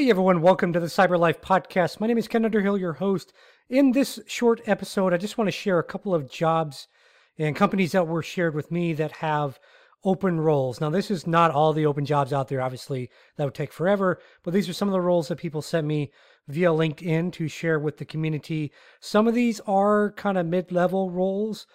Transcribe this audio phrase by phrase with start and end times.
[0.00, 2.00] Hey everyone, welcome to the Cyber Life Podcast.
[2.00, 3.34] My name is Ken Underhill, your host.
[3.68, 6.88] In this short episode, I just want to share a couple of jobs
[7.36, 9.60] and companies that were shared with me that have
[10.02, 10.80] open roles.
[10.80, 14.18] Now, this is not all the open jobs out there, obviously, that would take forever,
[14.42, 16.10] but these are some of the roles that people sent me
[16.48, 18.72] via LinkedIn to share with the community.
[19.00, 21.66] Some of these are kind of mid level roles,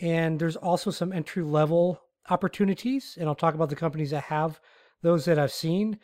[0.00, 4.58] and there's also some entry level opportunities, and I'll talk about the companies that have
[5.02, 5.98] those that I've seen.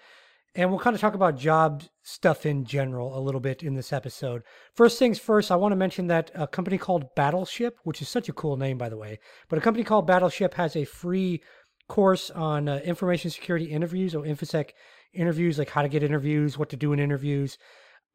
[0.55, 3.93] And we'll kind of talk about job stuff in general a little bit in this
[3.93, 4.43] episode.
[4.75, 8.29] First things first, I want to mention that a company called Battleship, which is such
[8.29, 11.41] a cool name, by the way, but a company called Battleship has a free
[11.89, 14.71] course on uh, information security interviews or InfoSec
[15.13, 17.57] interviews, like how to get interviews, what to do in interviews.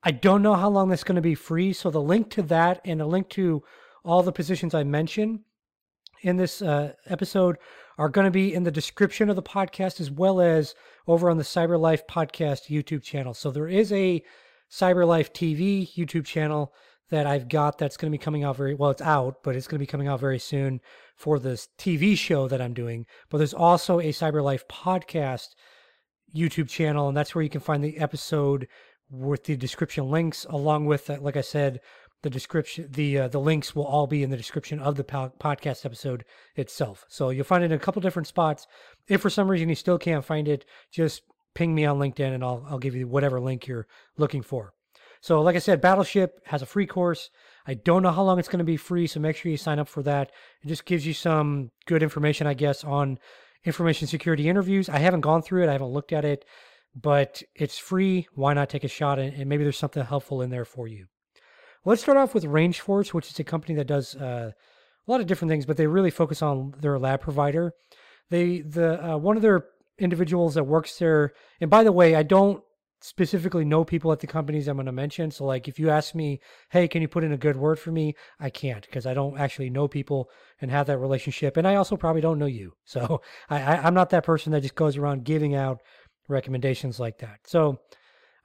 [0.04, 1.74] I don't know how long that's going to be free.
[1.74, 3.64] So the link to that and a link to
[4.04, 5.40] all the positions I mentioned
[6.22, 7.58] in this uh, episode
[7.98, 10.76] are going to be in the description of the podcast as well as
[11.08, 13.34] over on the Cyber Life Podcast YouTube channel.
[13.34, 14.24] So there is a
[14.70, 16.74] Cyber Life TV YouTube channel
[17.10, 18.90] that I've got that's going to be coming out very well.
[18.90, 20.82] It's out, but it's going to be coming out very soon
[21.16, 23.06] for this TV show that I'm doing.
[23.30, 25.50] But there's also a Cyber Life Podcast
[26.36, 28.68] YouTube channel, and that's where you can find the episode
[29.10, 31.80] with the description links, along with, like I said,
[32.26, 35.32] the description the uh, the links will all be in the description of the po-
[35.40, 37.06] podcast episode itself.
[37.08, 38.66] So you'll find it in a couple different spots.
[39.08, 41.22] If for some reason you still can't find it just
[41.54, 43.86] ping me on linkedin and i'll, I'll give you whatever link you're
[44.18, 44.74] looking for.
[45.22, 47.30] So like i said battleship has a free course.
[47.68, 49.78] I don't know how long it's going to be free so make sure you sign
[49.78, 50.32] up for that.
[50.64, 53.20] It just gives you some good information i guess on
[53.66, 54.90] information security interviews.
[54.90, 55.70] I haven't gone through it.
[55.70, 56.44] I haven't looked at it
[57.00, 58.28] but it's free.
[58.34, 61.06] Why not take a shot and maybe there's something helpful in there for you
[61.86, 64.52] Let's start off with Rangeforce, which is a company that does uh,
[65.08, 67.74] a lot of different things, but they really focus on their lab provider.
[68.30, 69.68] They the uh, one of their
[70.00, 72.64] individuals that works there, and by the way, I don't
[73.02, 75.30] specifically know people at the companies I'm going to mention.
[75.30, 76.40] So, like, if you ask me,
[76.72, 78.16] hey, can you put in a good word for me?
[78.40, 81.56] I can't because I don't actually know people and have that relationship.
[81.56, 82.74] And I also probably don't know you.
[82.84, 85.82] So, I, I, am not that person that just goes around giving out
[86.28, 87.42] recommendations like that.
[87.46, 87.80] So,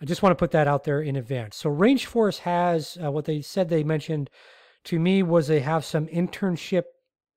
[0.00, 1.56] I just want to put that out there in advance.
[1.56, 4.30] So Rangeforce has uh, what they said they mentioned
[4.84, 6.84] to me was they have some internship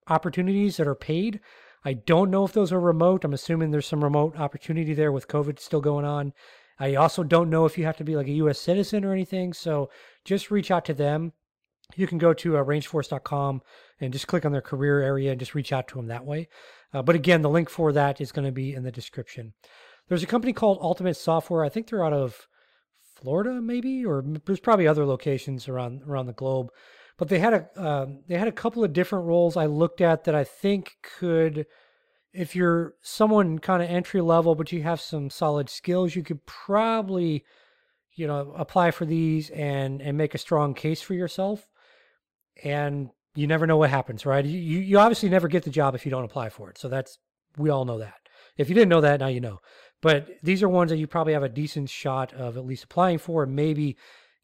[0.07, 1.41] opportunities that are paid.
[1.83, 3.25] I don't know if those are remote.
[3.25, 6.33] I'm assuming there's some remote opportunity there with COVID still going on.
[6.79, 8.59] I also don't know if you have to be like a U.S.
[8.59, 9.53] citizen or anything.
[9.53, 9.89] So
[10.23, 11.33] just reach out to them.
[11.95, 13.61] You can go to uh, rangeforce.com
[13.99, 16.47] and just click on their career area and just reach out to them that way.
[16.93, 19.53] Uh, but again, the link for that is going to be in the description.
[20.07, 21.63] There's a company called Ultimate Software.
[21.63, 22.47] I think they're out of
[23.15, 26.69] Florida, maybe, or there's probably other locations around around the globe.
[27.17, 30.25] But they had a um, they had a couple of different roles I looked at
[30.25, 31.65] that I think could,
[32.33, 36.45] if you're someone kind of entry level but you have some solid skills, you could
[36.45, 37.45] probably,
[38.13, 41.67] you know, apply for these and and make a strong case for yourself.
[42.63, 44.43] And you never know what happens, right?
[44.43, 46.77] You you obviously never get the job if you don't apply for it.
[46.77, 47.19] So that's
[47.57, 48.15] we all know that.
[48.57, 49.59] If you didn't know that, now you know.
[50.03, 53.19] But these are ones that you probably have a decent shot of at least applying
[53.19, 53.95] for, maybe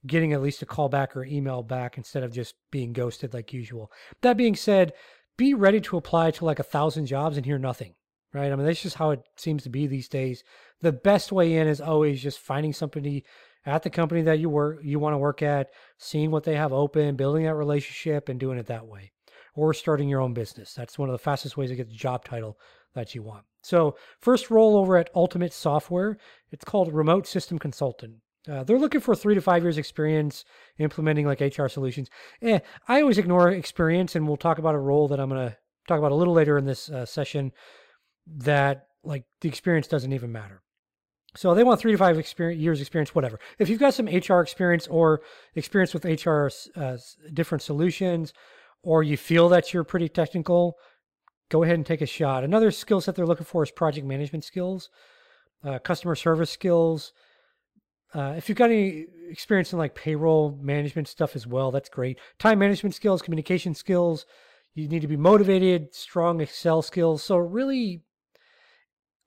[0.07, 3.51] getting at least a call back or email back instead of just being ghosted like
[3.51, 3.91] usual.
[4.21, 4.93] That being said,
[5.37, 7.95] be ready to apply to like a thousand jobs and hear nothing,
[8.33, 8.49] right?
[8.49, 10.45] I mean, that's just how it seems to be these days.
[10.79, 13.25] The best way in is always just finding somebody
[13.65, 16.71] at the company that you work you want to work at, seeing what they have
[16.71, 19.11] open, building that relationship and doing it that way.
[19.55, 20.73] Or starting your own business.
[20.73, 22.57] That's one of the fastest ways to get the job title
[22.95, 23.43] that you want.
[23.61, 26.17] So, first role over at Ultimate Software,
[26.51, 28.15] it's called Remote System Consultant.
[28.49, 30.45] Uh, they're looking for three to five years experience
[30.77, 32.09] implementing like HR solutions.
[32.41, 35.57] Eh, I always ignore experience, and we'll talk about a role that I'm going to
[35.87, 37.51] talk about a little later in this uh, session
[38.27, 40.61] that like the experience doesn't even matter.
[41.35, 43.39] So they want three to five experience, years experience, whatever.
[43.59, 45.21] If you've got some HR experience or
[45.55, 46.97] experience with HR uh,
[47.33, 48.33] different solutions,
[48.81, 50.77] or you feel that you're pretty technical,
[51.49, 52.43] go ahead and take a shot.
[52.43, 54.89] Another skill set they're looking for is project management skills,
[55.63, 57.13] uh, customer service skills.
[58.13, 62.19] Uh, if you've got any experience in like payroll management stuff as well, that's great.
[62.39, 64.25] Time management skills, communication skills.
[64.73, 67.23] You need to be motivated, strong Excel skills.
[67.23, 68.03] So really,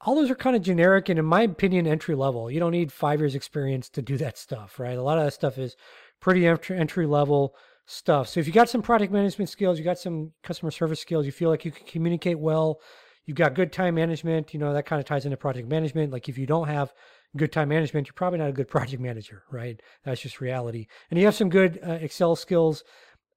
[0.00, 2.50] all those are kind of generic and, in my opinion, entry level.
[2.50, 4.96] You don't need five years experience to do that stuff, right?
[4.96, 5.76] A lot of that stuff is
[6.20, 7.54] pretty entry, entry level
[7.92, 8.28] stuff.
[8.28, 11.32] So if you got some project management skills, you got some customer service skills, you
[11.32, 12.80] feel like you can communicate well,
[13.26, 16.12] you've got good time management, you know, that kind of ties into project management.
[16.12, 16.92] Like if you don't have
[17.36, 19.80] good time management, you're probably not a good project manager, right?
[20.04, 20.86] That's just reality.
[21.10, 22.82] And you have some good uh, Excel skills.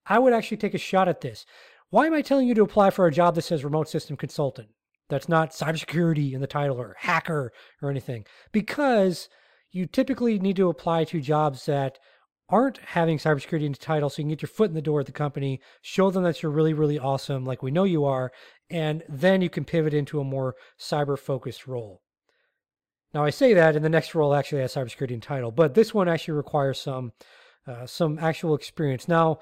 [0.05, 1.45] I would actually take a shot at this.
[1.89, 4.69] Why am I telling you to apply for a job that says remote system consultant?
[5.09, 8.25] That's not cybersecurity in the title or hacker or anything.
[8.51, 9.29] Because
[9.71, 11.99] you typically need to apply to jobs that
[12.49, 14.99] aren't having cybersecurity in the title so you can get your foot in the door
[14.99, 18.31] at the company, show them that you're really, really awesome, like we know you are,
[18.69, 22.01] and then you can pivot into a more cyber focused role.
[23.13, 25.93] Now, I say that, and the next role actually has cybersecurity in title, but this
[25.93, 27.13] one actually requires some
[27.67, 29.07] uh, some actual experience.
[29.07, 29.39] Now,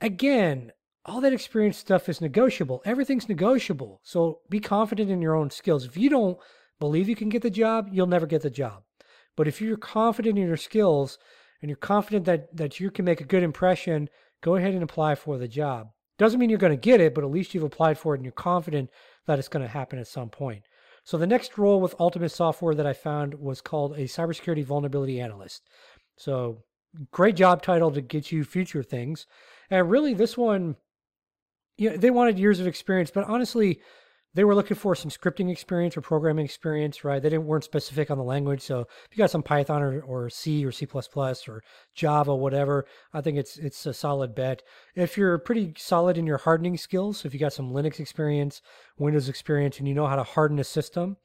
[0.00, 0.72] again,
[1.04, 2.82] all that experience stuff is negotiable.
[2.84, 4.00] Everything's negotiable.
[4.02, 5.84] So be confident in your own skills.
[5.84, 6.38] If you don't
[6.80, 8.82] believe you can get the job, you'll never get the job.
[9.36, 11.18] But if you're confident in your skills
[11.64, 14.10] and you're confident that that you can make a good impression,
[14.42, 15.88] go ahead and apply for the job.
[16.18, 18.24] Doesn't mean you're going to get it, but at least you've applied for it and
[18.26, 18.90] you're confident
[19.26, 20.64] that it's going to happen at some point.
[21.04, 25.22] So the next role with Ultimate Software that I found was called a cybersecurity vulnerability
[25.22, 25.62] analyst.
[26.18, 26.64] So
[27.10, 29.26] great job title to get you future things.
[29.70, 30.76] And really this one
[31.78, 33.80] you know, they wanted years of experience, but honestly,
[34.34, 37.22] they were looking for some scripting experience or programming experience, right?
[37.22, 38.62] They didn't weren't specific on the language.
[38.62, 41.62] So if you got some Python or, or C or C or
[41.94, 44.62] Java, whatever, I think it's it's a solid bet.
[44.94, 48.60] If you're pretty solid in your hardening skills, so if you got some Linux experience,
[48.98, 51.16] Windows experience, and you know how to harden a system,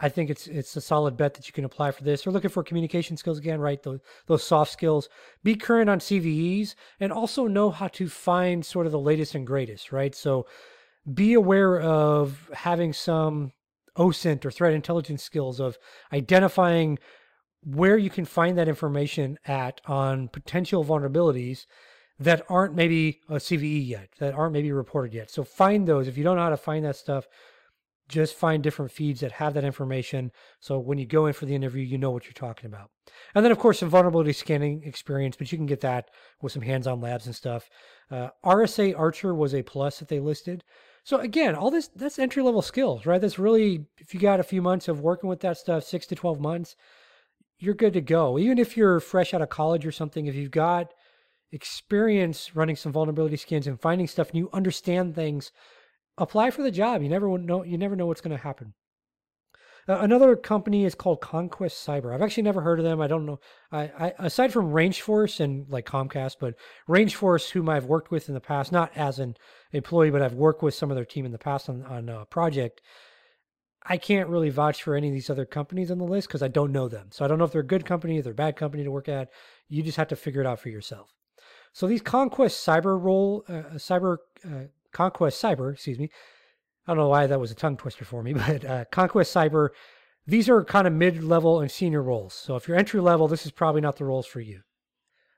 [0.00, 2.26] I think it's it's a solid bet that you can apply for this.
[2.26, 3.82] We're looking for communication skills again, right?
[3.82, 5.08] Those, those soft skills.
[5.44, 9.46] Be current on CVEs and also know how to find sort of the latest and
[9.46, 10.14] greatest, right?
[10.14, 10.46] So
[11.12, 13.52] be aware of having some
[13.96, 15.78] OSINT or threat intelligence skills of
[16.12, 16.98] identifying
[17.62, 21.66] where you can find that information at on potential vulnerabilities
[22.18, 25.30] that aren't maybe a CVE yet, that aren't maybe reported yet.
[25.30, 26.06] So find those.
[26.06, 27.26] If you don't know how to find that stuff,
[28.08, 30.32] just find different feeds that have that information.
[30.58, 32.90] So when you go in for the interview, you know what you're talking about.
[33.34, 36.10] And then, of course, some vulnerability scanning experience, but you can get that
[36.42, 37.70] with some hands on labs and stuff.
[38.10, 40.64] Uh, RSA Archer was a plus that they listed.
[41.04, 43.20] So again, all this that's entry level skills, right?
[43.20, 46.14] That's really if you got a few months of working with that stuff, six to
[46.14, 46.76] twelve months,
[47.58, 48.38] you're good to go.
[48.38, 50.92] Even if you're fresh out of college or something, if you've got
[51.52, 55.52] experience running some vulnerability scans and finding stuff and you understand things,
[56.16, 57.02] apply for the job.
[57.02, 58.74] You never know you never know what's going to happen.
[59.88, 62.14] Uh, another company is called Conquest Cyber.
[62.14, 63.00] I've actually never heard of them.
[63.00, 63.40] I don't know.
[63.72, 66.54] I, I aside from Rangeforce and like Comcast, but
[66.88, 69.36] Rangeforce, whom I've worked with in the past, not as an
[69.72, 72.24] employee, but I've worked with some of their team in the past on on a
[72.26, 72.82] project.
[73.82, 76.48] I can't really vouch for any of these other companies on the list because I
[76.48, 77.08] don't know them.
[77.10, 78.90] So I don't know if they're a good company, if they're a bad company to
[78.90, 79.30] work at.
[79.68, 81.14] You just have to figure it out for yourself.
[81.72, 86.10] So these Conquest Cyber role, uh, Cyber uh, Conquest Cyber, excuse me,
[86.90, 89.68] I don't know why that was a tongue twister for me, but uh, Conquest Cyber,
[90.26, 92.34] these are kind of mid level and senior roles.
[92.34, 94.62] So if you're entry level, this is probably not the roles for you.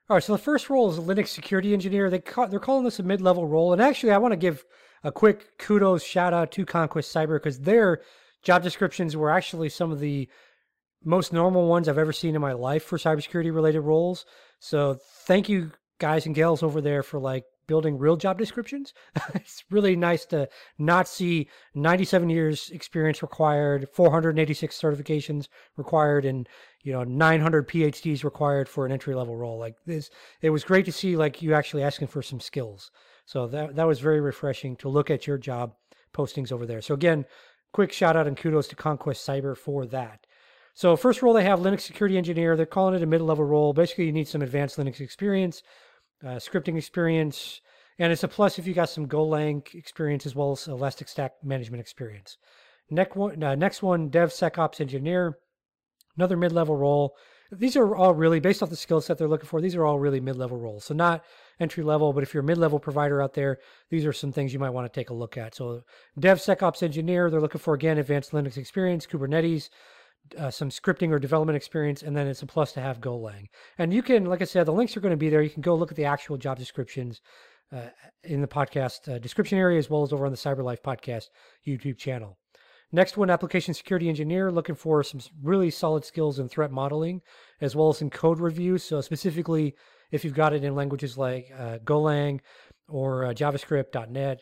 [0.09, 2.09] All right, so the first role is a Linux security engineer.
[2.09, 3.71] They call, they're calling this a mid level role.
[3.71, 4.65] And actually, I want to give
[5.03, 8.01] a quick kudos shout out to Conquest Cyber because their
[8.41, 10.27] job descriptions were actually some of the
[11.05, 14.25] most normal ones I've ever seen in my life for cybersecurity related roles.
[14.59, 14.97] So
[15.27, 18.93] thank you guys and gals over there for like building real job descriptions.
[19.33, 26.47] it's really nice to not see 97 years experience required, 486 certifications required, and
[26.81, 29.57] you know 900 PhDs required for an entry level role.
[29.57, 30.09] Like this,
[30.41, 32.91] it was great to see like you actually asking for some skills.
[33.25, 35.73] So that that was very refreshing to look at your job
[36.13, 36.81] postings over there.
[36.81, 37.25] So again,
[37.71, 40.25] quick shout out and kudos to Conquest Cyber for that.
[40.73, 42.55] So first role they have Linux security engineer.
[42.55, 43.73] They're calling it a mid-level role.
[43.73, 45.61] Basically, you need some advanced Linux experience
[46.23, 47.61] uh, scripting experience,
[47.99, 51.33] and it's a plus if you got some Golang experience as well as Elastic Stack
[51.43, 52.37] management experience.
[52.89, 55.37] Next one, uh, next one, DevSecOps engineer,
[56.17, 57.15] another mid-level role.
[57.51, 59.61] These are all really based off the skill set they're looking for.
[59.61, 61.23] These are all really mid-level roles, so not
[61.59, 62.11] entry level.
[62.11, 64.91] But if you're a mid-level provider out there, these are some things you might want
[64.91, 65.55] to take a look at.
[65.55, 65.83] So,
[66.19, 69.69] DevSecOps engineer, they're looking for again advanced Linux experience, Kubernetes,
[70.37, 73.47] uh, some scripting or development experience, and then it's a plus to have Golang.
[73.77, 75.41] And you can, like I said, the links are going to be there.
[75.41, 77.21] You can go look at the actual job descriptions
[77.73, 77.89] uh,
[78.23, 81.29] in the podcast uh, description area as well as over on the CyberLife podcast
[81.67, 82.37] YouTube channel.
[82.91, 87.21] Next one, application security engineer, looking for some really solid skills in threat modeling
[87.59, 88.77] as well as in code review.
[88.77, 89.75] So specifically,
[90.11, 92.41] if you've got it in languages like uh, Golang
[92.87, 94.41] or uh, JavaScript, .NET,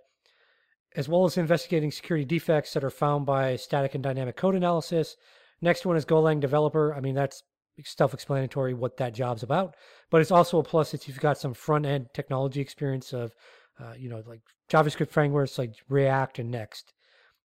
[0.98, 5.16] as well as investigating security defects that are found by static and dynamic code analysis,
[5.62, 6.94] Next one is Golang developer.
[6.94, 7.44] I mean, that's
[7.84, 9.76] self-explanatory what that job's about,
[10.10, 13.34] but it's also a plus if you've got some front-end technology experience of,
[13.80, 16.94] uh, you know, like JavaScript frameworks like React and Next.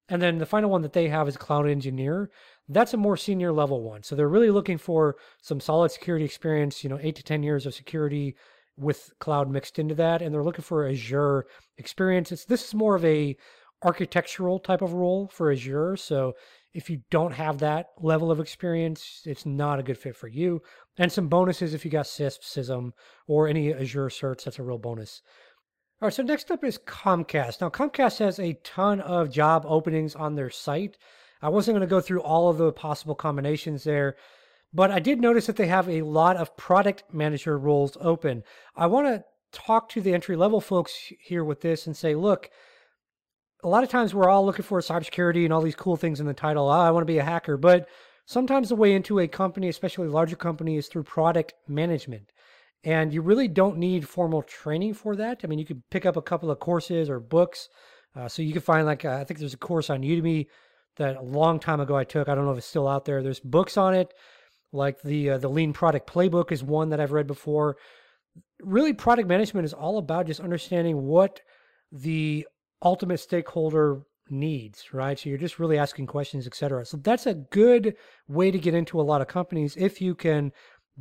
[0.08, 2.30] And then the final one that they have is cloud engineer.
[2.68, 4.02] That's a more senior level one.
[4.02, 7.66] So they're really looking for some solid security experience, you know, eight to 10 years
[7.66, 8.36] of security
[8.76, 10.22] with cloud mixed into that.
[10.22, 11.46] And they're looking for Azure
[11.78, 12.30] experience.
[12.30, 13.36] It's, this is more of a
[13.84, 15.96] architectural type of role for Azure.
[15.96, 16.34] So
[16.76, 20.60] if you don't have that level of experience, it's not a good fit for you.
[20.98, 22.90] And some bonuses if you got CISSP, CISM,
[23.26, 25.22] or any Azure certs, that's a real bonus.
[26.02, 27.62] All right, so next up is Comcast.
[27.62, 30.98] Now, Comcast has a ton of job openings on their site.
[31.40, 34.16] I wasn't going to go through all of the possible combinations there,
[34.74, 38.42] but I did notice that they have a lot of product manager roles open.
[38.76, 42.50] I want to talk to the entry level folks here with this and say, look,
[43.66, 46.26] a lot of times we're all looking for cybersecurity and all these cool things in
[46.26, 46.68] the title.
[46.68, 47.56] Oh, I want to be a hacker.
[47.56, 47.88] But
[48.24, 52.30] sometimes the way into a company, especially a larger company, is through product management.
[52.84, 55.40] And you really don't need formal training for that.
[55.42, 57.68] I mean, you could pick up a couple of courses or books.
[58.14, 60.46] Uh, so you can find, like, uh, I think there's a course on Udemy
[60.98, 62.28] that a long time ago I took.
[62.28, 63.20] I don't know if it's still out there.
[63.20, 64.14] There's books on it,
[64.72, 67.78] like the uh, the Lean Product Playbook is one that I've read before.
[68.60, 71.40] Really, product management is all about just understanding what
[71.90, 72.46] the
[72.82, 75.18] ultimate stakeholder needs, right?
[75.18, 76.84] So you're just really asking questions, etc.
[76.84, 77.96] So that's a good
[78.28, 80.52] way to get into a lot of companies if you can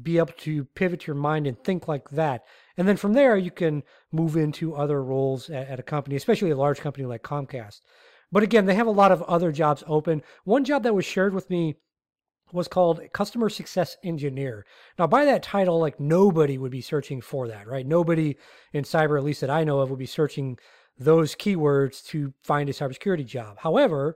[0.02, 2.44] be able to pivot your mind and think like that.
[2.78, 6.52] And then from there, you can move into other roles at, at a company, especially
[6.52, 7.82] a large company like Comcast.
[8.32, 10.22] But again, they have a lot of other jobs open.
[10.44, 11.76] One job that was shared with me
[12.52, 14.66] was called customer success engineer.
[15.00, 17.86] Now, by that title, like nobody would be searching for that, right?
[17.86, 18.38] Nobody
[18.74, 20.58] in cyber, at least that I know of, would be searching
[20.98, 23.58] those keywords to find a cybersecurity job.
[23.60, 24.16] However,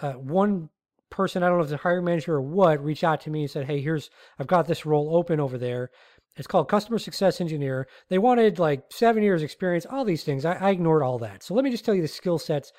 [0.00, 0.68] uh, one
[1.10, 3.42] person, I don't know if it's a hiring manager or what, reached out to me
[3.42, 5.90] and said, Hey, here's, I've got this role open over there.
[6.36, 7.86] It's called customer success engineer.
[8.08, 10.44] They wanted like seven years experience, all these things.
[10.44, 11.42] I, I ignored all that.
[11.42, 12.72] So let me just tell you the skill sets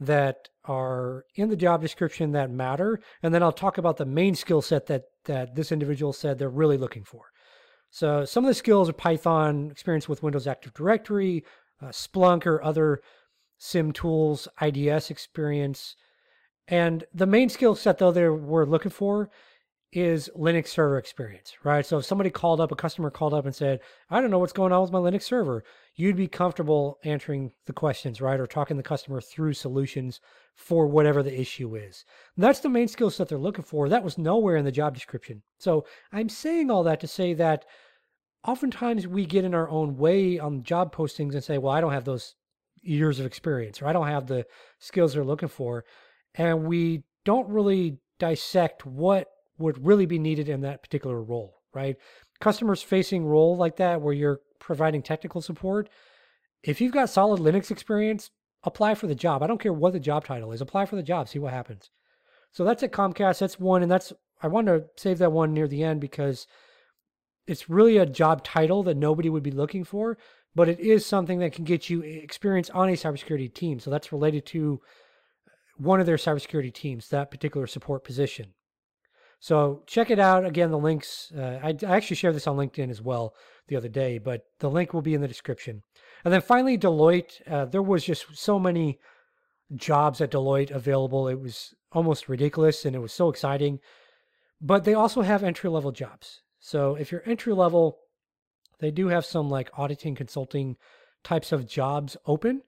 [0.00, 2.98] that are in the job description that matter.
[3.22, 6.48] And then I'll talk about the main skill set that, that this individual said they're
[6.48, 7.26] really looking for.
[7.90, 11.44] So some of the skills are Python, experience with Windows Active Directory,
[11.82, 13.00] uh, Splunk or other
[13.58, 15.96] SIEM tools, IDS experience.
[16.68, 19.30] And the main skill set, though, they were looking for
[19.94, 21.86] is Linux server experience, right?
[21.86, 23.78] So if somebody called up, a customer called up and said,
[24.10, 25.62] I don't know what's going on with my Linux server,
[25.94, 28.40] you'd be comfortable answering the questions, right?
[28.40, 30.20] Or talking the customer through solutions
[30.56, 32.04] for whatever the issue is.
[32.36, 33.88] that's the main skill set they're looking for.
[33.88, 35.42] That was nowhere in the job description.
[35.58, 37.64] So I'm saying all that to say that
[38.46, 41.92] oftentimes we get in our own way on job postings and say, well, I don't
[41.92, 42.34] have those
[42.82, 44.46] years of experience or I don't have the
[44.78, 45.84] skills they're looking for.
[46.34, 51.96] And we don't really dissect what would really be needed in that particular role, right?
[52.40, 55.88] Customers facing role like that, where you're providing technical support,
[56.62, 58.30] if you've got solid Linux experience,
[58.64, 59.42] apply for the job.
[59.42, 61.90] I don't care what the job title is, apply for the job, see what happens.
[62.52, 63.40] So that's at Comcast.
[63.40, 63.82] That's one.
[63.82, 66.46] And that's, I want to save that one near the end because
[67.46, 70.18] it's really a job title that nobody would be looking for,
[70.54, 73.80] but it is something that can get you experience on a cybersecurity team.
[73.80, 74.80] So that's related to
[75.76, 78.54] one of their cybersecurity teams, that particular support position.
[79.40, 80.46] So check it out.
[80.46, 83.34] Again, the links, uh, I, I, actually shared this on LinkedIn as well
[83.68, 85.82] the other day, but the link will be in the description.
[86.24, 87.42] And then finally, Deloitte.
[87.46, 88.98] Uh, there was just so many
[89.74, 91.28] jobs at Deloitte available.
[91.28, 93.80] It was almost ridiculous and it was so exciting.
[94.60, 96.40] But they also have entry level jobs.
[96.64, 97.98] So if you're entry level,
[98.78, 100.78] they do have some like auditing consulting
[101.22, 102.62] types of jobs open.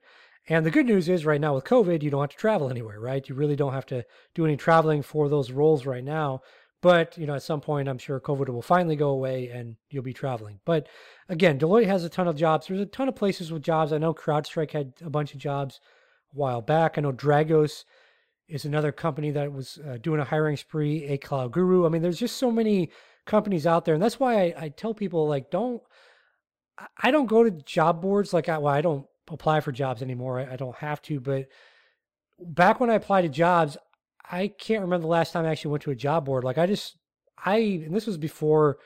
[0.47, 2.99] And the good news is right now with COVID, you don't have to travel anywhere,
[2.99, 3.27] right?
[3.27, 6.41] You really don't have to do any traveling for those roles right now.
[6.83, 10.03] But, you know, at some point, I'm sure COVID will finally go away and you'll
[10.03, 10.59] be traveling.
[10.63, 10.85] But
[11.27, 12.67] again, Deloitte has a ton of jobs.
[12.67, 13.91] There's a ton of places with jobs.
[13.91, 15.79] I know CrowdStrike had a bunch of jobs
[16.31, 16.99] a while back.
[16.99, 17.83] I know Dragos
[18.47, 21.87] is another company that was uh, doing a hiring spree, a cloud guru.
[21.87, 22.91] I mean, there's just so many
[23.27, 25.81] companies out there, and that's why I, I tell people like don't.
[27.01, 30.39] I don't go to job boards like I well I don't apply for jobs anymore.
[30.39, 31.47] I, I don't have to, but
[32.39, 33.77] back when I applied to jobs,
[34.29, 36.43] I can't remember the last time I actually went to a job board.
[36.43, 36.97] Like I just
[37.43, 38.77] I and this was before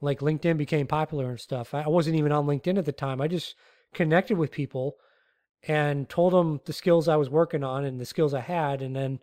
[0.00, 1.74] like LinkedIn became popular and stuff.
[1.74, 3.20] I wasn't even on LinkedIn at the time.
[3.20, 3.54] I just
[3.94, 4.96] connected with people
[5.62, 8.96] and told them the skills I was working on and the skills I had and
[8.96, 9.20] then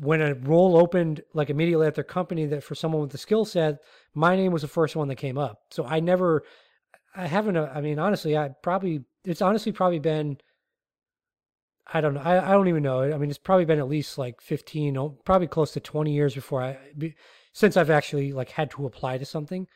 [0.00, 3.44] when a role opened like immediately at their company that for someone with the skill
[3.44, 3.78] set,
[4.14, 5.62] my name was the first one that came up.
[5.70, 6.44] So I never,
[7.16, 10.38] I haven't, uh, I mean, honestly, I probably, it's honestly probably been,
[11.92, 13.02] I don't know, I, I don't even know.
[13.02, 16.62] I mean, it's probably been at least like 15, probably close to 20 years before
[16.62, 16.78] I,
[17.52, 19.66] since I've actually like had to apply to something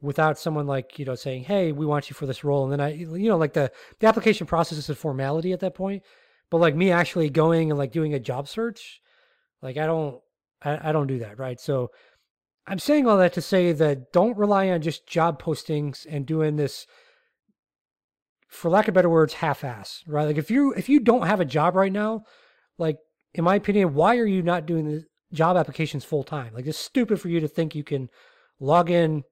[0.00, 2.62] without someone like, you know, saying, hey, we want you for this role.
[2.64, 5.74] And then I, you know, like the, the application process is a formality at that
[5.74, 6.04] point.
[6.50, 9.00] But like me actually going and like doing a job search,
[9.64, 10.20] like I don't
[10.62, 11.58] I, I don't do that, right?
[11.58, 11.90] So
[12.66, 16.56] I'm saying all that to say that don't rely on just job postings and doing
[16.56, 16.86] this
[18.48, 20.26] for lack of better words, half ass, right?
[20.26, 22.22] Like if you if you don't have a job right now,
[22.78, 22.98] like
[23.32, 26.54] in my opinion, why are you not doing the job applications full time?
[26.54, 28.08] Like it's stupid for you to think you can
[28.60, 29.24] log in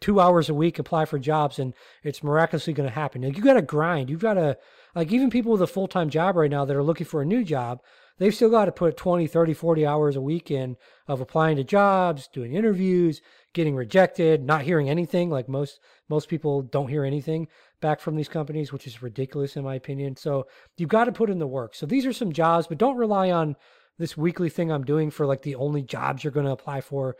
[0.00, 1.74] two hours a week, apply for jobs, and
[2.04, 3.22] it's miraculously going to happen.
[3.22, 4.10] Like you got to grind.
[4.10, 4.56] You've got to
[4.94, 7.26] like even people with a full time job right now that are looking for a
[7.26, 7.80] new job
[8.18, 10.76] they've still got to put 20, 30, 40 hours a week in
[11.08, 13.20] of applying to jobs, doing interviews,
[13.52, 15.28] getting rejected, not hearing anything.
[15.28, 17.48] Like most most people don't hear anything
[17.80, 20.16] back from these companies, which is ridiculous in my opinion.
[20.16, 20.46] So
[20.76, 21.74] you've got to put in the work.
[21.74, 23.56] So these are some jobs, but don't rely on
[23.98, 27.16] this weekly thing I'm doing for like the only jobs you're going to apply for.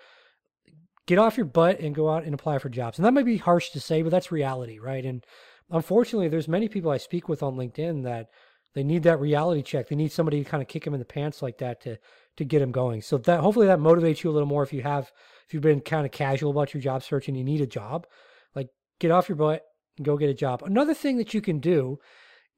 [1.07, 2.97] Get off your butt and go out and apply for jobs.
[2.97, 5.05] And that might be harsh to say, but that's reality, right?
[5.05, 5.25] And
[5.71, 8.28] unfortunately, there's many people I speak with on LinkedIn that
[8.75, 9.88] they need that reality check.
[9.88, 11.99] They need somebody to kind of kick them in the pants like that to
[12.37, 13.02] to get them going.
[13.02, 15.12] So that hopefully that motivates you a little more if you have
[15.47, 18.07] if you've been kind of casual about your job search and you need a job,
[18.54, 19.64] like get off your butt
[19.97, 20.62] and go get a job.
[20.62, 21.99] Another thing that you can do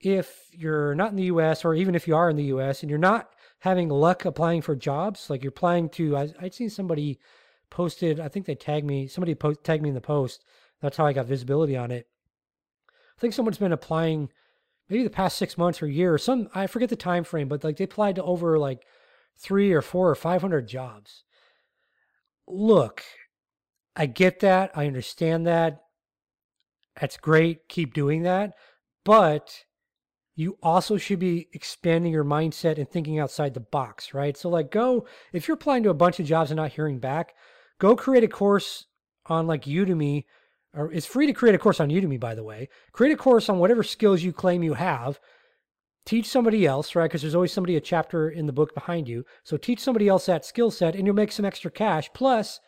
[0.00, 2.90] if you're not in the US or even if you are in the US and
[2.90, 3.30] you're not
[3.61, 7.18] having luck applying for jobs, like you're applying to I, I'd seen somebody
[7.70, 10.44] posted, I think they tagged me, somebody post, tagged me in the post.
[10.80, 12.06] That's how I got visibility on it.
[13.16, 14.30] I think someone's been applying
[14.88, 17.64] maybe the past six months or year or some I forget the time frame, but
[17.64, 18.85] like they applied to over like
[19.37, 21.25] three or four or five hundred jobs.
[22.47, 23.02] Look,
[23.97, 24.73] I get that.
[24.75, 25.83] I understand that.
[27.00, 27.68] That's great.
[27.68, 28.54] Keep doing that.
[29.04, 29.64] But
[30.37, 34.37] you also should be expanding your mindset and thinking outside the box, right?
[34.37, 37.35] So, like, go, if you're applying to a bunch of jobs and not hearing back,
[37.78, 38.87] go create a course
[39.26, 40.25] on like Udemy
[40.75, 42.69] or it's free to create a course on Udemy, by the way.
[42.93, 45.21] Create a course on whatever skills you claim you have.
[46.04, 47.04] Teach somebody else, right?
[47.04, 49.25] Because there's always somebody a chapter in the book behind you.
[49.43, 52.11] So teach somebody else that skill set and you'll make some extra cash.
[52.12, 52.61] Plus,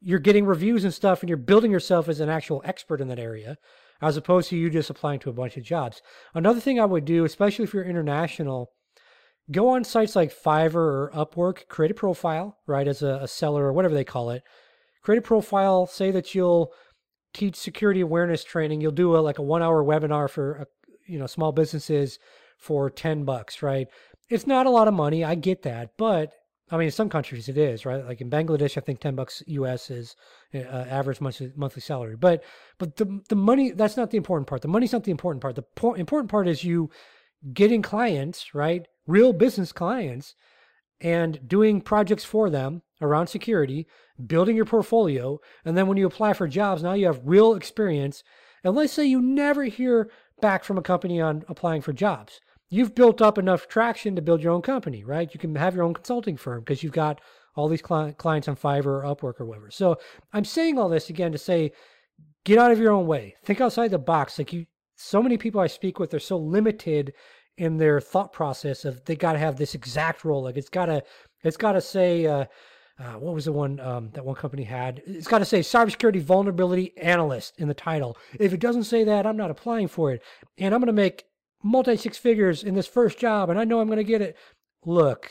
[0.00, 3.18] you're getting reviews and stuff and you're building yourself as an actual expert in that
[3.18, 3.58] area
[4.02, 6.00] as opposed to you just applying to a bunch of jobs.
[6.34, 8.70] Another thing I would do, especially if you're international,
[9.50, 13.64] go on sites like Fiverr or Upwork, create a profile, right, as a, a seller
[13.64, 14.42] or whatever they call it.
[15.02, 16.72] Create a profile, say that you'll
[17.32, 18.80] teach security awareness training.
[18.80, 20.66] You'll do a like a one hour webinar for a,
[21.06, 22.18] you know small businesses
[22.58, 23.88] for ten bucks, right?
[24.28, 25.24] It's not a lot of money.
[25.24, 26.32] I get that, but
[26.70, 28.04] I mean, in some countries it is, right?
[28.04, 30.14] Like in Bangladesh, I think ten bucks US is
[30.54, 32.16] uh, average monthly monthly salary.
[32.16, 32.44] But
[32.78, 34.62] but the the money that's not the important part.
[34.62, 35.56] The money's not the important part.
[35.56, 36.90] The po- important part is you
[37.52, 38.86] getting clients, right?
[39.06, 40.34] Real business clients,
[41.00, 43.86] and doing projects for them around security,
[44.26, 48.22] building your portfolio, and then when you apply for jobs, now you have real experience.
[48.62, 50.10] And let's say you never hear
[50.40, 52.40] back from a company on applying for jobs.
[52.68, 55.32] You've built up enough traction to build your own company, right?
[55.32, 57.20] You can have your own consulting firm because you've got
[57.56, 59.70] all these clients on Fiverr or Upwork or whatever.
[59.70, 59.98] So
[60.32, 61.72] I'm saying all this again to say,
[62.44, 63.34] get out of your own way.
[63.44, 64.38] Think outside the box.
[64.38, 67.12] Like you, so many people I speak with are so limited
[67.60, 70.42] in their thought process of they got to have this exact role.
[70.44, 71.02] Like it's got to,
[71.44, 72.46] it's got to say, uh,
[72.98, 75.02] uh, what was the one um, that one company had?
[75.06, 78.16] It's got to say cybersecurity vulnerability analyst in the title.
[78.38, 80.22] If it doesn't say that, I'm not applying for it.
[80.56, 81.24] And I'm going to make
[81.62, 84.38] multi six figures in this first job, and I know I'm going to get it.
[84.86, 85.30] Look,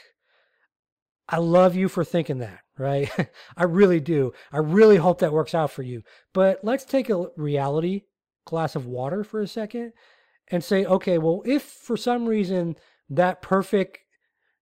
[1.28, 3.10] I love you for thinking that, right?
[3.58, 4.34] I really do.
[4.52, 6.04] I really hope that works out for you.
[6.32, 8.04] But let's take a reality
[8.46, 9.94] glass of water for a second
[10.52, 12.76] and say, okay, well, if for some reason
[13.10, 14.00] that perfect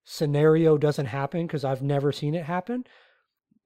[0.03, 2.85] scenario doesn't happen because I've never seen it happen,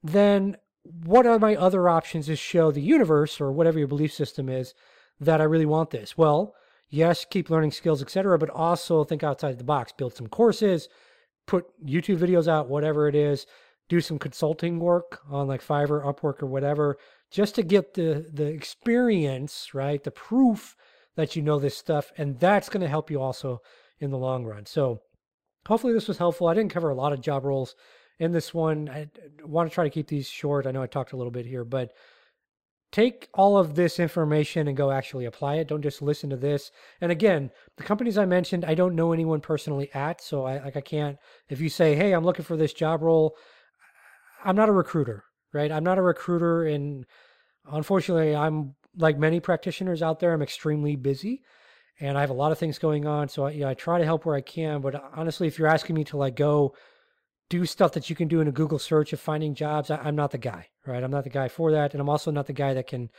[0.04, 4.50] then what are my other options to show the universe or whatever your belief system
[4.50, 4.74] is
[5.20, 6.18] that I really want this?
[6.18, 6.56] Well,
[6.90, 10.90] yes, keep learning skills, etc., but also think outside the box, build some courses,
[11.46, 13.46] put YouTube videos out, whatever it is,
[13.90, 16.98] do some consulting work on like Fiverr, Upwork, or whatever,
[17.30, 20.04] just to get the the experience, right?
[20.04, 20.76] The proof
[21.16, 23.62] that you know this stuff, and that's going to help you also
[24.00, 24.66] in the long run.
[24.66, 25.02] So
[25.68, 26.48] hopefully this was helpful.
[26.48, 27.76] I didn't cover a lot of job roles
[28.20, 28.90] in this one.
[28.90, 29.10] I
[29.44, 30.66] want to try to keep these short.
[30.66, 31.92] I know I talked a little bit here, but
[32.92, 35.68] take all of this information and go actually apply it.
[35.68, 36.72] Don't just listen to this.
[37.00, 40.76] And again, the companies I mentioned, I don't know anyone personally at, so I like
[40.76, 41.18] I can't.
[41.50, 43.36] If you say, "Hey, I'm looking for this job role,"
[44.44, 45.72] I'm not a recruiter, right?
[45.72, 47.06] I'm not a recruiter, and
[47.72, 50.34] unfortunately, I'm like many practitioners out there.
[50.34, 51.44] I'm extremely busy
[52.02, 53.30] and I have a lot of things going on.
[53.30, 54.82] So I, you know, I try to help where I can.
[54.82, 56.76] But honestly, if you're asking me to like go
[57.50, 60.16] do stuff that you can do in a Google search of finding jobs, I, am
[60.16, 61.04] not the guy, right?
[61.04, 63.10] I'm not the guy for that, and I'm also not the guy that can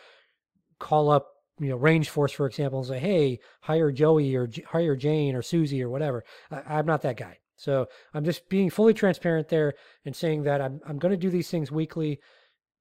[0.80, 1.28] call up,
[1.61, 5.42] you know, Range Force, for example, and say, "Hey, hire Joey or hire Jane or
[5.42, 7.38] Susie or whatever." I, I'm not that guy.
[7.56, 11.30] So I'm just being fully transparent there and saying that I'm I'm going to do
[11.30, 12.18] these things weekly.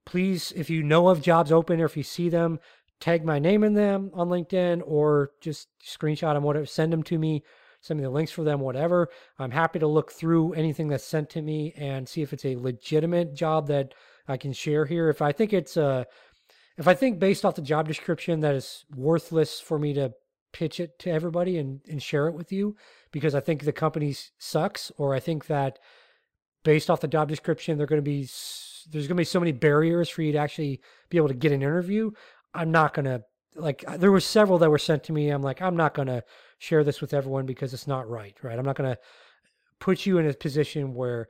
[0.05, 2.59] Please, if you know of jobs open or if you see them,
[3.01, 7.17] tag my name in them on LinkedIn or just screenshot them, whatever, send them to
[7.17, 7.43] me
[7.81, 9.09] send me the links for them, whatever.
[9.39, 12.55] I'm happy to look through anything that's sent to me and see if it's a
[12.55, 13.93] legitimate job that
[14.27, 15.09] I can share here.
[15.09, 16.05] If I think it's a,
[16.77, 20.13] if I think based off the job description that is worthless for me to
[20.53, 22.75] pitch it to everybody and, and share it with you
[23.11, 25.79] because I think the company sucks, or I think that
[26.63, 28.29] based off the job description, they're going to be
[28.89, 31.51] there's going to be so many barriers for you to actually be able to get
[31.51, 32.11] an interview.
[32.53, 33.23] I'm not to
[33.55, 35.29] like there were several that were sent to me.
[35.29, 36.23] I'm like I'm not to
[36.59, 38.57] share this with everyone because it's not right, right?
[38.57, 38.99] I'm not to
[39.79, 41.27] put you in a position where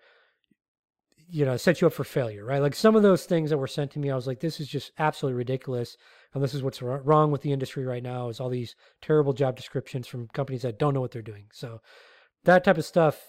[1.30, 2.62] you know set you up for failure, right?
[2.62, 4.68] Like some of those things that were sent to me, I was like, this is
[4.68, 5.96] just absolutely ridiculous.
[6.34, 9.56] And this is what's wrong with the industry right now is all these terrible job
[9.56, 11.46] descriptions from companies that don't know what they're doing.
[11.52, 11.82] So
[12.44, 13.20] that type of stuff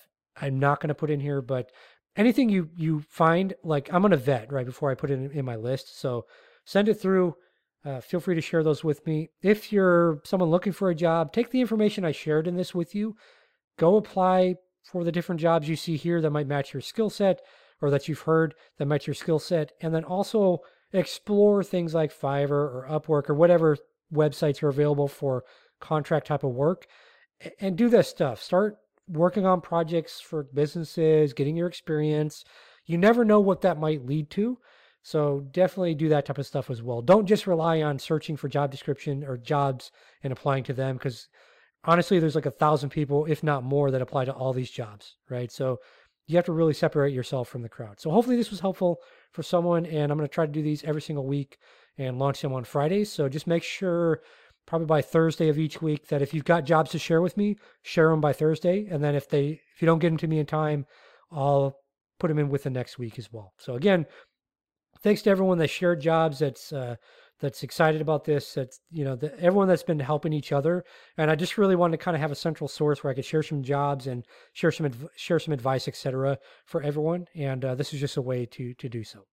[0.40, 1.70] I'm not to put in here, but
[2.16, 5.30] anything you you find like I'm going to vet right before I put it in,
[5.30, 5.98] in my list.
[6.00, 6.26] So
[6.64, 7.34] send it through.
[7.84, 9.30] Uh, feel free to share those with me.
[9.42, 12.94] If you're someone looking for a job, take the information I shared in this with
[12.94, 13.16] you.
[13.78, 17.40] Go apply for the different jobs you see here that might match your skill set
[17.80, 19.72] or that you've heard that match your skill set.
[19.80, 20.60] And then also
[20.92, 23.76] explore things like Fiverr or Upwork or whatever
[24.12, 25.44] websites are available for
[25.80, 26.86] contract type of work
[27.58, 28.40] and do this stuff.
[28.40, 28.76] Start
[29.08, 32.44] working on projects for businesses, getting your experience.
[32.86, 34.58] You never know what that might lead to.
[35.02, 37.02] So definitely do that type of stuff as well.
[37.02, 39.90] Don't just rely on searching for job description or jobs
[40.22, 41.28] and applying to them because
[41.84, 45.16] honestly, there's like a thousand people, if not more, that apply to all these jobs,
[45.28, 45.50] right?
[45.50, 45.78] So
[46.26, 48.00] you have to really separate yourself from the crowd.
[48.00, 48.98] So hopefully this was helpful
[49.32, 51.58] for someone, and I'm going to try to do these every single week
[51.98, 53.10] and launch them on Fridays.
[53.10, 54.20] So just make sure,
[54.66, 57.56] probably by Thursday of each week, that if you've got jobs to share with me,
[57.82, 60.38] share them by Thursday, and then if they if you don't get them to me
[60.38, 60.86] in time,
[61.30, 61.76] I'll
[62.20, 63.52] put them in with the next week as well.
[63.58, 64.06] So again,
[65.02, 66.38] thanks to everyone that shared jobs.
[66.38, 66.96] That's uh,
[67.40, 68.54] that's excited about this.
[68.54, 70.84] That's you know the, everyone that's been helping each other,
[71.16, 73.24] and I just really wanted to kind of have a central source where I could
[73.24, 77.26] share some jobs and share some adv- share some advice, etc., for everyone.
[77.34, 79.26] And uh, this is just a way to to do so.